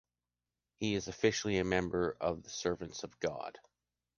He 0.79 0.95
is 0.95 1.07
officially 1.07 1.59
a 1.59 1.63
member 1.63 2.17
of 2.19 2.41
the 2.41 2.49
Servants 2.49 3.03
of 3.03 3.19
God. 3.19 3.59